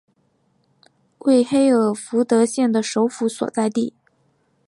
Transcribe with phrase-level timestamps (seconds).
[1.19, 3.93] 为黑尔福德县的首府所在地。